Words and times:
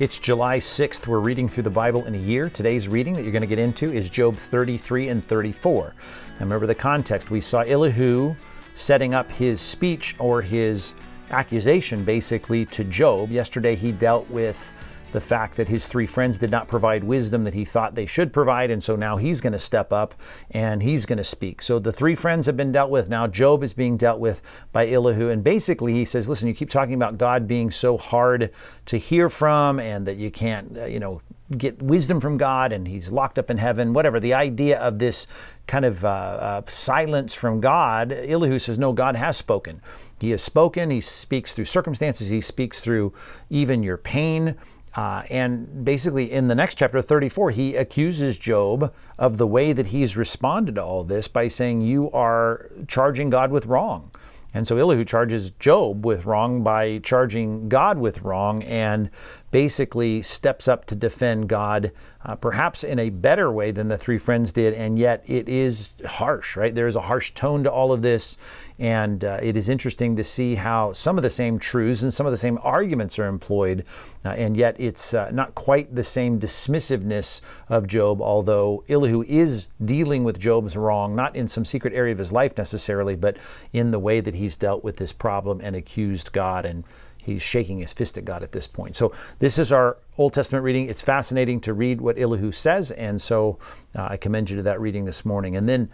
It's 0.00 0.18
July 0.18 0.58
6th. 0.58 1.06
We're 1.06 1.20
reading 1.20 1.48
through 1.48 1.62
the 1.62 1.70
Bible 1.70 2.04
in 2.06 2.16
a 2.16 2.18
year. 2.18 2.50
Today's 2.50 2.88
reading 2.88 3.14
that 3.14 3.22
you're 3.22 3.30
going 3.30 3.42
to 3.42 3.46
get 3.46 3.60
into 3.60 3.92
is 3.92 4.10
Job 4.10 4.34
33 4.36 5.06
and 5.06 5.24
34. 5.24 5.94
Now 5.94 6.40
remember 6.40 6.66
the 6.66 6.74
context. 6.74 7.30
We 7.30 7.40
saw 7.40 7.60
Elihu 7.60 8.34
setting 8.74 9.14
up 9.14 9.30
his 9.30 9.60
speech 9.60 10.16
or 10.18 10.42
his 10.42 10.94
accusation 11.30 12.02
basically 12.02 12.66
to 12.66 12.82
Job. 12.82 13.30
Yesterday 13.30 13.76
he 13.76 13.92
dealt 13.92 14.28
with 14.30 14.72
the 15.14 15.20
fact 15.20 15.56
that 15.56 15.68
his 15.68 15.86
three 15.86 16.08
friends 16.08 16.38
did 16.38 16.50
not 16.50 16.66
provide 16.66 17.04
wisdom 17.04 17.44
that 17.44 17.54
he 17.54 17.64
thought 17.64 17.94
they 17.94 18.04
should 18.04 18.32
provide, 18.32 18.68
and 18.68 18.82
so 18.82 18.96
now 18.96 19.16
he's 19.16 19.40
going 19.40 19.52
to 19.52 19.60
step 19.60 19.92
up 19.92 20.12
and 20.50 20.82
he's 20.82 21.06
going 21.06 21.18
to 21.18 21.24
speak. 21.24 21.62
So 21.62 21.78
the 21.78 21.92
three 21.92 22.16
friends 22.16 22.46
have 22.46 22.56
been 22.56 22.72
dealt 22.72 22.90
with. 22.90 23.08
Now 23.08 23.28
Job 23.28 23.62
is 23.62 23.72
being 23.72 23.96
dealt 23.96 24.18
with 24.18 24.42
by 24.72 24.90
Elihu, 24.90 25.30
and 25.30 25.44
basically 25.44 25.92
he 25.92 26.04
says, 26.04 26.28
"Listen, 26.28 26.48
you 26.48 26.54
keep 26.54 26.68
talking 26.68 26.94
about 26.94 27.16
God 27.16 27.46
being 27.46 27.70
so 27.70 27.96
hard 27.96 28.50
to 28.86 28.96
hear 28.98 29.30
from, 29.30 29.78
and 29.78 30.04
that 30.04 30.16
you 30.16 30.30
can't, 30.30 30.76
uh, 30.76 30.84
you 30.84 30.98
know." 30.98 31.22
Get 31.58 31.82
wisdom 31.82 32.22
from 32.22 32.38
God, 32.38 32.72
and 32.72 32.88
he's 32.88 33.12
locked 33.12 33.38
up 33.38 33.50
in 33.50 33.58
heaven. 33.58 33.92
Whatever 33.92 34.18
the 34.18 34.32
idea 34.32 34.80
of 34.80 34.98
this 34.98 35.26
kind 35.66 35.84
of 35.84 36.02
uh, 36.02 36.08
uh, 36.08 36.62
silence 36.66 37.34
from 37.34 37.60
God, 37.60 38.12
Elihu 38.12 38.58
says, 38.58 38.78
No, 38.78 38.94
God 38.94 39.14
has 39.14 39.36
spoken. 39.36 39.82
He 40.18 40.30
has 40.30 40.42
spoken. 40.42 40.90
He 40.90 41.02
speaks 41.02 41.52
through 41.52 41.66
circumstances. 41.66 42.30
He 42.30 42.40
speaks 42.40 42.80
through 42.80 43.12
even 43.50 43.82
your 43.82 43.98
pain. 43.98 44.56
Uh, 44.94 45.24
and 45.28 45.84
basically, 45.84 46.30
in 46.30 46.46
the 46.46 46.54
next 46.54 46.76
chapter, 46.76 47.02
34, 47.02 47.50
he 47.50 47.74
accuses 47.74 48.38
Job 48.38 48.94
of 49.18 49.38
the 49.38 49.46
way 49.46 49.72
that 49.72 49.86
he's 49.86 50.16
responded 50.16 50.76
to 50.76 50.82
all 50.84 51.02
this 51.02 51.26
by 51.26 51.48
saying, 51.48 51.80
You 51.80 52.10
are 52.12 52.70
charging 52.86 53.28
God 53.28 53.50
with 53.50 53.66
wrong. 53.66 54.12
And 54.54 54.68
so 54.68 54.78
Elihu 54.78 55.04
charges 55.04 55.50
Job 55.50 56.06
with 56.06 56.24
wrong 56.24 56.62
by 56.62 56.98
charging 56.98 57.68
God 57.68 57.98
with 57.98 58.22
wrong 58.22 58.62
and 58.62 59.10
basically 59.54 60.20
steps 60.20 60.66
up 60.66 60.84
to 60.84 60.96
defend 60.96 61.48
God, 61.48 61.92
uh, 62.24 62.34
perhaps 62.34 62.82
in 62.82 62.98
a 62.98 63.08
better 63.08 63.52
way 63.52 63.70
than 63.70 63.86
the 63.86 63.96
three 63.96 64.18
friends 64.18 64.52
did. 64.52 64.74
And 64.74 64.98
yet 64.98 65.22
it 65.28 65.48
is 65.48 65.92
harsh, 66.04 66.56
right? 66.56 66.74
There 66.74 66.88
is 66.88 66.96
a 66.96 67.02
harsh 67.02 67.30
tone 67.34 67.62
to 67.62 67.70
all 67.70 67.92
of 67.92 68.02
this. 68.02 68.36
And 68.80 69.24
uh, 69.24 69.38
it 69.40 69.56
is 69.56 69.68
interesting 69.68 70.16
to 70.16 70.24
see 70.24 70.56
how 70.56 70.92
some 70.92 71.16
of 71.16 71.22
the 71.22 71.30
same 71.30 71.60
truths 71.60 72.02
and 72.02 72.12
some 72.12 72.26
of 72.26 72.32
the 72.32 72.36
same 72.36 72.58
arguments 72.64 73.16
are 73.16 73.28
employed. 73.28 73.84
Uh, 74.24 74.30
and 74.30 74.56
yet 74.56 74.74
it's 74.80 75.14
uh, 75.14 75.30
not 75.30 75.54
quite 75.54 75.94
the 75.94 76.02
same 76.02 76.40
dismissiveness 76.40 77.40
of 77.68 77.86
Job, 77.86 78.20
although 78.20 78.82
Elihu 78.88 79.22
is 79.22 79.68
dealing 79.84 80.24
with 80.24 80.40
Job's 80.40 80.76
wrong, 80.76 81.14
not 81.14 81.36
in 81.36 81.46
some 81.46 81.64
secret 81.64 81.94
area 81.94 82.10
of 82.10 82.18
his 82.18 82.32
life 82.32 82.58
necessarily, 82.58 83.14
but 83.14 83.36
in 83.72 83.92
the 83.92 84.00
way 84.00 84.18
that 84.18 84.34
he's 84.34 84.56
dealt 84.56 84.82
with 84.82 84.96
this 84.96 85.12
problem 85.12 85.60
and 85.62 85.76
accused 85.76 86.32
God 86.32 86.66
and 86.66 86.82
he's 87.24 87.42
shaking 87.42 87.78
his 87.78 87.92
fist 87.92 88.18
at 88.18 88.24
God 88.24 88.42
at 88.42 88.52
this 88.52 88.66
point. 88.66 88.96
So 88.96 89.12
this 89.38 89.58
is 89.58 89.72
our 89.72 89.96
Old 90.18 90.34
Testament 90.34 90.64
reading. 90.64 90.88
It's 90.88 91.02
fascinating 91.02 91.60
to 91.62 91.74
read 91.74 92.00
what 92.00 92.18
Elihu 92.18 92.52
says, 92.52 92.90
and 92.90 93.20
so 93.20 93.58
uh, 93.96 94.08
I 94.10 94.16
commend 94.16 94.50
you 94.50 94.56
to 94.56 94.62
that 94.64 94.80
reading 94.80 95.04
this 95.04 95.24
morning. 95.24 95.56
And 95.56 95.68
then 95.68 95.90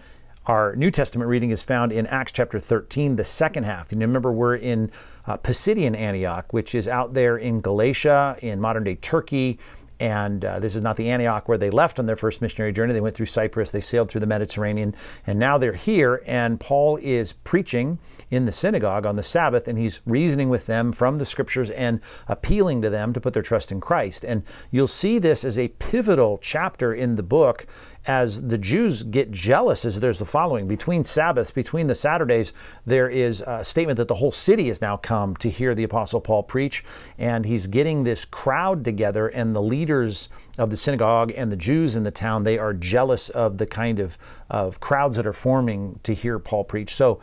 our 0.46 0.74
New 0.74 0.90
Testament 0.90 1.28
reading 1.28 1.50
is 1.50 1.62
found 1.62 1.92
in 1.92 2.06
Acts 2.06 2.32
chapter 2.32 2.58
13, 2.58 3.16
the 3.16 3.24
second 3.24 3.64
half. 3.64 3.92
And 3.92 4.00
remember, 4.00 4.32
we're 4.32 4.56
in 4.56 4.90
uh, 5.26 5.36
Pisidian 5.36 5.94
Antioch, 5.94 6.52
which 6.52 6.74
is 6.74 6.88
out 6.88 7.14
there 7.14 7.36
in 7.36 7.60
Galatia, 7.60 8.36
in 8.40 8.60
modern 8.60 8.84
day 8.84 8.96
Turkey. 8.96 9.58
And 10.00 10.44
uh, 10.44 10.58
this 10.58 10.74
is 10.74 10.82
not 10.82 10.96
the 10.96 11.10
Antioch 11.10 11.46
where 11.46 11.58
they 11.58 11.68
left 11.68 11.98
on 11.98 12.06
their 12.06 12.16
first 12.16 12.40
missionary 12.40 12.72
journey. 12.72 12.94
They 12.94 13.02
went 13.02 13.14
through 13.14 13.26
Cyprus, 13.26 13.70
they 13.70 13.82
sailed 13.82 14.10
through 14.10 14.22
the 14.22 14.26
Mediterranean, 14.26 14.96
and 15.26 15.38
now 15.38 15.58
they're 15.58 15.74
here. 15.74 16.22
And 16.26 16.58
Paul 16.58 16.98
is 17.02 17.34
preaching 17.34 17.98
in 18.30 18.46
the 18.46 18.52
synagogue 18.52 19.04
on 19.04 19.16
the 19.16 19.22
Sabbath, 19.22 19.68
and 19.68 19.78
he's 19.78 20.00
reasoning 20.06 20.48
with 20.48 20.64
them 20.64 20.92
from 20.92 21.18
the 21.18 21.26
scriptures 21.26 21.68
and 21.70 22.00
appealing 22.28 22.80
to 22.80 22.88
them 22.88 23.12
to 23.12 23.20
put 23.20 23.34
their 23.34 23.42
trust 23.42 23.70
in 23.70 23.80
Christ. 23.80 24.24
And 24.24 24.42
you'll 24.70 24.86
see 24.86 25.18
this 25.18 25.44
as 25.44 25.58
a 25.58 25.68
pivotal 25.68 26.38
chapter 26.40 26.94
in 26.94 27.16
the 27.16 27.22
book 27.22 27.66
as 28.06 28.48
the 28.48 28.56
Jews 28.58 29.02
get 29.02 29.30
jealous, 29.30 29.84
as 29.84 30.00
there's 30.00 30.18
the 30.18 30.24
following 30.24 30.66
between 30.66 31.04
Sabbaths, 31.04 31.50
between 31.50 31.86
the 31.86 31.94
Saturdays, 31.94 32.52
there 32.86 33.08
is 33.08 33.44
a 33.46 33.62
statement 33.62 33.98
that 33.98 34.08
the 34.08 34.14
whole 34.14 34.32
city 34.32 34.68
has 34.68 34.80
now 34.80 34.96
come 34.96 35.36
to 35.36 35.50
hear 35.50 35.74
the 35.74 35.84
Apostle 35.84 36.20
Paul 36.20 36.42
preach, 36.42 36.82
and 37.18 37.44
he's 37.44 37.66
getting 37.66 38.04
this 38.04 38.24
crowd 38.24 38.84
together, 38.84 39.28
and 39.28 39.54
the 39.54 39.62
leaders 39.62 40.28
of 40.56 40.70
the 40.70 40.76
synagogue 40.76 41.32
and 41.36 41.52
the 41.52 41.56
Jews 41.56 41.94
in 41.94 42.02
the 42.02 42.10
town, 42.10 42.44
they 42.44 42.58
are 42.58 42.72
jealous 42.72 43.28
of 43.28 43.58
the 43.58 43.66
kind 43.66 44.00
of, 44.00 44.16
of 44.48 44.80
crowds 44.80 45.16
that 45.16 45.26
are 45.26 45.32
forming 45.32 46.00
to 46.02 46.14
hear 46.14 46.38
Paul 46.38 46.64
preach. 46.64 46.94
So 46.94 47.20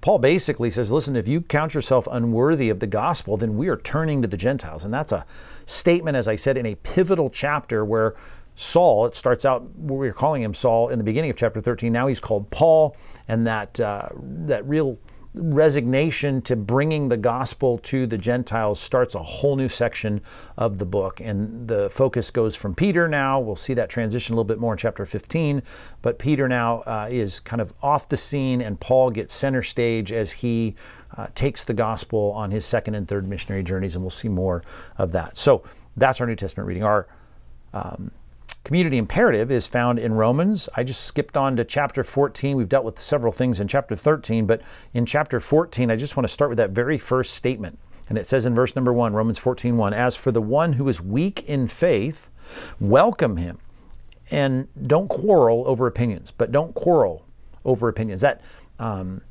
Paul 0.00 0.18
basically 0.20 0.70
says, 0.70 0.92
listen, 0.92 1.16
if 1.16 1.26
you 1.26 1.40
count 1.40 1.74
yourself 1.74 2.06
unworthy 2.10 2.70
of 2.70 2.78
the 2.78 2.86
gospel, 2.86 3.36
then 3.36 3.56
we 3.56 3.68
are 3.68 3.76
turning 3.76 4.22
to 4.22 4.28
the 4.28 4.36
Gentiles. 4.36 4.84
And 4.84 4.94
that's 4.94 5.10
a 5.12 5.26
statement, 5.66 6.16
as 6.16 6.28
I 6.28 6.36
said, 6.36 6.56
in 6.56 6.66
a 6.66 6.76
pivotal 6.76 7.30
chapter 7.30 7.84
where 7.84 8.14
Saul, 8.54 9.06
it 9.06 9.16
starts 9.16 9.44
out, 9.44 9.64
we 9.78 10.08
are 10.08 10.12
calling 10.12 10.42
him 10.42 10.54
Saul 10.54 10.88
in 10.88 10.98
the 10.98 11.04
beginning 11.04 11.30
of 11.30 11.36
chapter 11.36 11.60
13. 11.60 11.92
Now 11.92 12.06
he's 12.06 12.20
called 12.20 12.50
Paul, 12.50 12.96
and 13.28 13.46
that, 13.46 13.80
uh, 13.80 14.08
that 14.14 14.66
real 14.68 14.98
resignation 15.34 16.42
to 16.42 16.54
bringing 16.54 17.08
the 17.08 17.16
gospel 17.16 17.78
to 17.78 18.06
the 18.06 18.18
Gentiles 18.18 18.78
starts 18.78 19.14
a 19.14 19.22
whole 19.22 19.56
new 19.56 19.68
section 19.68 20.20
of 20.58 20.76
the 20.76 20.84
book. 20.84 21.20
And 21.20 21.66
the 21.66 21.88
focus 21.88 22.30
goes 22.30 22.54
from 22.54 22.74
Peter 22.74 23.08
now. 23.08 23.40
We'll 23.40 23.56
see 23.56 23.72
that 23.74 23.88
transition 23.88 24.34
a 24.34 24.36
little 24.36 24.44
bit 24.44 24.58
more 24.58 24.72
in 24.74 24.78
chapter 24.78 25.06
15. 25.06 25.62
But 26.02 26.18
Peter 26.18 26.48
now 26.48 26.80
uh, 26.80 27.08
is 27.10 27.40
kind 27.40 27.62
of 27.62 27.72
off 27.82 28.08
the 28.08 28.16
scene, 28.16 28.60
and 28.60 28.78
Paul 28.78 29.10
gets 29.10 29.34
center 29.34 29.62
stage 29.62 30.12
as 30.12 30.32
he 30.32 30.74
uh, 31.16 31.28
takes 31.34 31.64
the 31.64 31.74
gospel 31.74 32.32
on 32.32 32.50
his 32.50 32.66
second 32.66 32.94
and 32.94 33.08
third 33.08 33.26
missionary 33.26 33.62
journeys. 33.62 33.96
And 33.96 34.04
we'll 34.04 34.10
see 34.10 34.28
more 34.28 34.62
of 34.98 35.12
that. 35.12 35.38
So 35.38 35.64
that's 35.96 36.20
our 36.20 36.26
New 36.26 36.36
Testament 36.36 36.66
reading. 36.66 36.84
Our 36.84 37.08
um, 37.72 38.10
Community 38.64 38.96
imperative 38.96 39.50
is 39.50 39.66
found 39.66 39.98
in 39.98 40.14
Romans. 40.14 40.68
I 40.74 40.84
just 40.84 41.04
skipped 41.04 41.36
on 41.36 41.56
to 41.56 41.64
chapter 41.64 42.04
14. 42.04 42.56
We've 42.56 42.68
dealt 42.68 42.84
with 42.84 43.00
several 43.00 43.32
things 43.32 43.58
in 43.58 43.66
chapter 43.66 43.96
13, 43.96 44.46
but 44.46 44.62
in 44.94 45.04
chapter 45.04 45.40
14, 45.40 45.90
I 45.90 45.96
just 45.96 46.16
want 46.16 46.26
to 46.26 46.32
start 46.32 46.48
with 46.48 46.58
that 46.58 46.70
very 46.70 46.96
first 46.96 47.34
statement. 47.34 47.78
And 48.08 48.16
it 48.16 48.28
says 48.28 48.46
in 48.46 48.54
verse 48.54 48.76
number 48.76 48.92
1, 48.92 49.14
Romans 49.14 49.38
14 49.38 49.76
1, 49.76 49.92
As 49.94 50.16
for 50.16 50.30
the 50.30 50.40
one 50.40 50.74
who 50.74 50.88
is 50.88 51.00
weak 51.00 51.44
in 51.48 51.66
faith, 51.66 52.30
welcome 52.78 53.36
him. 53.36 53.58
And 54.30 54.68
don't 54.86 55.08
quarrel 55.08 55.64
over 55.66 55.86
opinions, 55.86 56.30
but 56.30 56.52
don't 56.52 56.74
quarrel 56.74 57.26
over 57.64 57.88
opinions. 57.88 58.20
That 58.20 58.40
um, 58.78 59.22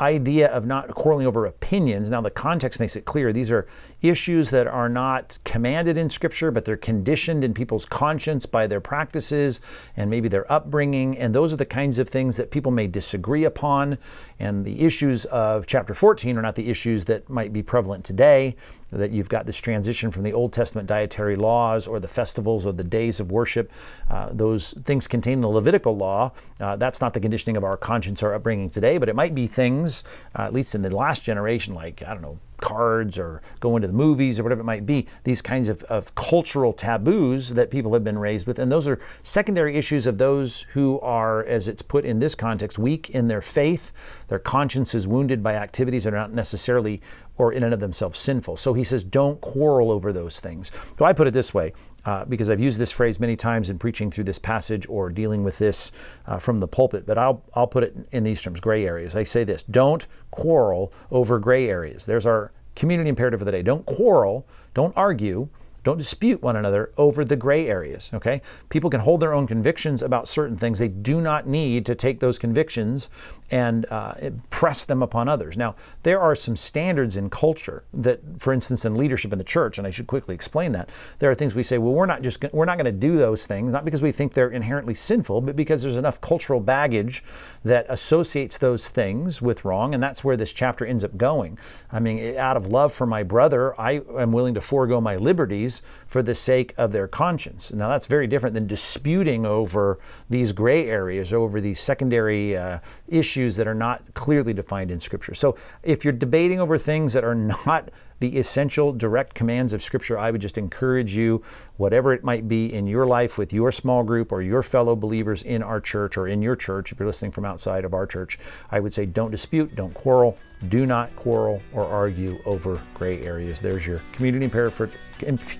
idea 0.00 0.48
of 0.48 0.66
not 0.66 0.88
quarreling 0.94 1.26
over 1.26 1.46
opinions. 1.46 2.10
Now, 2.10 2.20
the 2.20 2.30
context 2.30 2.78
makes 2.80 2.96
it 2.96 3.04
clear 3.04 3.32
these 3.32 3.50
are 3.50 3.66
issues 4.02 4.50
that 4.50 4.66
are 4.66 4.88
not 4.88 5.38
commanded 5.44 5.96
in 5.96 6.10
Scripture, 6.10 6.50
but 6.50 6.64
they're 6.64 6.76
conditioned 6.76 7.42
in 7.44 7.54
people's 7.54 7.86
conscience 7.86 8.46
by 8.46 8.66
their 8.66 8.80
practices 8.80 9.60
and 9.96 10.10
maybe 10.10 10.28
their 10.28 10.50
upbringing. 10.52 11.16
And 11.18 11.34
those 11.34 11.52
are 11.52 11.56
the 11.56 11.64
kinds 11.64 11.98
of 11.98 12.08
things 12.08 12.36
that 12.36 12.50
people 12.50 12.72
may 12.72 12.86
disagree 12.86 13.44
upon. 13.44 13.98
And 14.38 14.64
the 14.64 14.80
issues 14.80 15.24
of 15.26 15.66
chapter 15.66 15.94
14 15.94 16.36
are 16.36 16.42
not 16.42 16.56
the 16.56 16.68
issues 16.68 17.06
that 17.06 17.28
might 17.30 17.52
be 17.52 17.62
prevalent 17.62 18.04
today 18.04 18.56
that 18.92 19.10
you've 19.10 19.28
got 19.28 19.46
this 19.46 19.56
transition 19.56 20.10
from 20.10 20.22
the 20.22 20.32
Old 20.32 20.52
Testament 20.52 20.88
dietary 20.88 21.36
laws 21.36 21.86
or 21.86 22.00
the 22.00 22.08
festivals 22.08 22.66
or 22.66 22.72
the 22.72 22.84
days 22.84 23.20
of 23.20 23.32
worship. 23.32 23.70
Uh, 24.10 24.28
those 24.32 24.72
things 24.84 25.08
contain 25.08 25.40
the 25.40 25.48
Levitical 25.48 25.96
law. 25.96 26.32
Uh, 26.60 26.76
that's 26.76 27.00
not 27.00 27.12
the 27.12 27.20
conditioning 27.20 27.56
of 27.56 27.64
our 27.64 27.76
conscience 27.76 28.22
or 28.22 28.34
upbringing 28.34 28.70
today, 28.70 28.98
but 28.98 29.08
it 29.08 29.16
might 29.16 29.34
be 29.34 29.46
things, 29.46 30.04
uh, 30.38 30.42
at 30.42 30.52
least 30.52 30.74
in 30.74 30.82
the 30.82 30.94
last 30.94 31.22
generation, 31.22 31.74
like, 31.74 32.02
I 32.02 32.12
don't 32.12 32.22
know, 32.22 32.38
cards 32.60 33.18
or 33.18 33.42
going 33.60 33.82
to 33.82 33.88
the 33.88 33.94
movies 33.94 34.38
or 34.38 34.42
whatever 34.42 34.60
it 34.60 34.64
might 34.64 34.86
be, 34.86 35.06
these 35.24 35.42
kinds 35.42 35.68
of, 35.68 35.82
of 35.84 36.14
cultural 36.14 36.72
taboos 36.72 37.50
that 37.50 37.70
people 37.70 37.92
have 37.92 38.04
been 38.04 38.18
raised 38.18 38.46
with. 38.46 38.58
And 38.58 38.70
those 38.70 38.88
are 38.88 39.00
secondary 39.22 39.76
issues 39.76 40.06
of 40.06 40.18
those 40.18 40.62
who 40.72 41.00
are, 41.00 41.44
as 41.44 41.68
it's 41.68 41.82
put 41.82 42.04
in 42.04 42.18
this 42.18 42.34
context, 42.34 42.78
weak 42.78 43.10
in 43.10 43.28
their 43.28 43.42
faith. 43.42 43.92
Their 44.28 44.38
conscience 44.38 44.94
is 44.94 45.06
wounded 45.06 45.42
by 45.42 45.54
activities 45.54 46.04
that 46.04 46.14
are 46.14 46.18
not 46.18 46.32
necessarily 46.32 47.00
or 47.38 47.52
in 47.52 47.62
and 47.62 47.74
of 47.74 47.80
themselves 47.80 48.18
sinful. 48.18 48.56
So 48.56 48.72
he 48.72 48.84
says, 48.84 49.04
don't 49.04 49.40
quarrel 49.40 49.90
over 49.90 50.12
those 50.12 50.40
things. 50.40 50.72
So 50.98 51.04
I 51.04 51.12
put 51.12 51.26
it 51.26 51.34
this 51.34 51.52
way. 51.52 51.72
Uh, 52.06 52.24
because 52.24 52.48
I've 52.48 52.60
used 52.60 52.78
this 52.78 52.92
phrase 52.92 53.18
many 53.18 53.34
times 53.34 53.68
in 53.68 53.80
preaching 53.80 54.12
through 54.12 54.24
this 54.24 54.38
passage 54.38 54.86
or 54.88 55.10
dealing 55.10 55.42
with 55.42 55.58
this 55.58 55.90
uh, 56.26 56.38
from 56.38 56.60
the 56.60 56.68
pulpit, 56.68 57.04
but 57.04 57.18
I'll, 57.18 57.42
I'll 57.52 57.66
put 57.66 57.82
it 57.82 57.96
in 58.12 58.22
these 58.22 58.40
terms 58.40 58.60
gray 58.60 58.86
areas. 58.86 59.16
I 59.16 59.24
say 59.24 59.42
this 59.42 59.64
don't 59.64 60.06
quarrel 60.30 60.92
over 61.10 61.40
gray 61.40 61.68
areas. 61.68 62.06
There's 62.06 62.24
our 62.24 62.52
community 62.76 63.10
imperative 63.10 63.42
of 63.42 63.46
the 63.46 63.52
day. 63.52 63.62
Don't 63.62 63.84
quarrel, 63.86 64.46
don't 64.72 64.96
argue, 64.96 65.48
don't 65.86 65.98
dispute 65.98 66.42
one 66.42 66.56
another 66.56 66.90
over 66.98 67.24
the 67.24 67.36
gray 67.36 67.68
areas, 67.68 68.10
okay? 68.12 68.42
People 68.70 68.90
can 68.90 68.98
hold 68.98 69.20
their 69.20 69.32
own 69.32 69.46
convictions 69.46 70.02
about 70.02 70.26
certain 70.26 70.56
things. 70.56 70.80
They 70.80 70.88
do 70.88 71.20
not 71.20 71.46
need 71.46 71.86
to 71.86 71.94
take 71.94 72.18
those 72.18 72.40
convictions 72.40 73.08
and 73.52 73.86
uh, 73.88 74.14
press 74.50 74.84
them 74.84 75.00
upon 75.00 75.28
others. 75.28 75.56
Now, 75.56 75.76
there 76.02 76.20
are 76.20 76.34
some 76.34 76.56
standards 76.56 77.16
in 77.16 77.30
culture 77.30 77.84
that, 77.94 78.20
for 78.38 78.52
instance, 78.52 78.84
in 78.84 78.96
leadership 78.96 79.32
in 79.32 79.38
the 79.38 79.44
church, 79.44 79.78
and 79.78 79.86
I 79.86 79.90
should 79.90 80.08
quickly 80.08 80.34
explain 80.34 80.72
that. 80.72 80.90
There 81.20 81.30
are 81.30 81.34
things 81.36 81.54
we 81.54 81.62
say, 81.62 81.78
well, 81.78 81.92
we're 81.92 82.06
not 82.06 82.22
just 82.22 82.44
we're 82.52 82.64
not 82.64 82.76
going 82.76 82.86
to 82.86 82.92
do 82.92 83.16
those 83.16 83.46
things, 83.46 83.72
not 83.72 83.84
because 83.84 84.02
we 84.02 84.10
think 84.10 84.32
they're 84.32 84.50
inherently 84.50 84.94
sinful, 84.94 85.42
but 85.42 85.54
because 85.54 85.82
there's 85.82 85.96
enough 85.96 86.20
cultural 86.20 86.58
baggage 86.58 87.22
that 87.64 87.86
associates 87.88 88.58
those 88.58 88.88
things 88.88 89.40
with 89.40 89.64
wrong, 89.64 89.94
and 89.94 90.02
that's 90.02 90.24
where 90.24 90.36
this 90.36 90.52
chapter 90.52 90.84
ends 90.84 91.04
up 91.04 91.16
going. 91.16 91.56
I 91.92 92.00
mean, 92.00 92.36
out 92.36 92.56
of 92.56 92.66
love 92.66 92.92
for 92.92 93.06
my 93.06 93.22
brother, 93.22 93.80
I 93.80 94.00
am 94.18 94.32
willing 94.32 94.54
to 94.54 94.60
forego 94.60 95.00
my 95.00 95.14
liberties 95.14 95.75
for 96.06 96.22
the 96.22 96.34
sake 96.34 96.74
of 96.76 96.92
their 96.92 97.08
conscience. 97.08 97.72
Now, 97.72 97.88
that's 97.88 98.06
very 98.06 98.26
different 98.26 98.54
than 98.54 98.66
disputing 98.66 99.44
over 99.44 99.98
these 100.30 100.52
gray 100.52 100.88
areas, 100.88 101.32
over 101.32 101.60
these 101.60 101.80
secondary 101.80 102.56
uh, 102.56 102.78
issues 103.08 103.56
that 103.56 103.66
are 103.66 103.74
not 103.74 104.02
clearly 104.14 104.52
defined 104.52 104.90
in 104.90 105.00
Scripture. 105.00 105.34
So, 105.34 105.56
if 105.82 106.04
you're 106.04 106.12
debating 106.12 106.60
over 106.60 106.78
things 106.78 107.12
that 107.12 107.24
are 107.24 107.34
not 107.66 107.90
the 108.20 108.38
essential 108.38 108.92
direct 108.92 109.34
commands 109.34 109.72
of 109.72 109.82
Scripture, 109.82 110.18
I 110.18 110.30
would 110.30 110.40
just 110.40 110.56
encourage 110.58 111.14
you, 111.14 111.42
whatever 111.76 112.12
it 112.12 112.24
might 112.24 112.48
be 112.48 112.72
in 112.72 112.86
your 112.86 113.06
life 113.06 113.36
with 113.36 113.52
your 113.52 113.70
small 113.70 114.02
group 114.02 114.32
or 114.32 114.42
your 114.42 114.62
fellow 114.62 114.96
believers 114.96 115.42
in 115.42 115.62
our 115.62 115.80
church 115.80 116.16
or 116.16 116.26
in 116.26 116.40
your 116.40 116.56
church, 116.56 116.92
if 116.92 116.98
you're 116.98 117.06
listening 117.06 117.32
from 117.32 117.44
outside 117.44 117.84
of 117.84 117.92
our 117.92 118.06
church, 118.06 118.38
I 118.70 118.80
would 118.80 118.94
say 118.94 119.06
don't 119.06 119.30
dispute, 119.30 119.76
don't 119.76 119.92
quarrel, 119.92 120.38
do 120.68 120.86
not 120.86 121.14
quarrel 121.16 121.60
or 121.72 121.84
argue 121.84 122.38
over 122.46 122.80
gray 122.94 123.22
areas. 123.22 123.60
There's 123.60 123.86
your 123.86 124.00
community 124.12 124.44
imperative 124.44 124.74
for, 124.74 124.90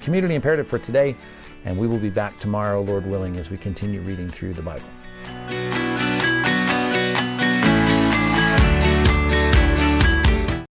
community 0.00 0.35
imperative 0.35 0.67
for 0.67 0.79
today, 0.79 1.17
and 1.64 1.76
we 1.79 1.87
will 1.87 1.99
be 1.99 2.11
back 2.11 2.38
tomorrow, 2.38 2.82
Lord 2.82 3.06
willing, 3.06 3.37
as 3.37 3.50
we 3.50 3.58
continue 3.58 4.00
reading 4.00 4.29
through 4.29 4.55
the 4.55 4.62
Bible. 4.62 4.87